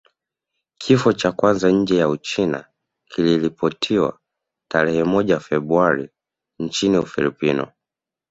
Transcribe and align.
Kifo 0.81 1.13
cha 1.13 1.31
kwanza 1.31 1.71
nje 1.71 1.97
ya 1.97 2.09
Uchina 2.09 2.67
kiliripotiwa 3.07 4.19
tarehe 4.67 5.03
moja 5.03 5.39
Februari 5.39 6.09
nchini 6.59 6.97
Ufilipino 6.97 7.71